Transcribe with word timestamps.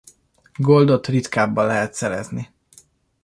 Goldot 0.55 1.07
ritkábban 1.07 1.65
lehet 1.65 1.93
szerezni. 1.93 2.53